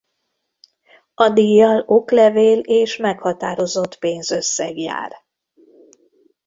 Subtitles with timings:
[1.13, 5.15] A díjjal oklevél és meghatározott pénzösszeg jár.